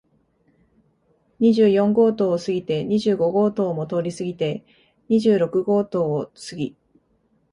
[1.37, 4.65] 二十四号棟を過ぎて、二十五号棟も通り過ぎて、
[5.09, 6.75] 二十六号棟を過ぎ、